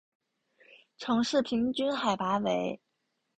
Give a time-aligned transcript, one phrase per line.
[0.97, 2.81] 城市平均海拔为。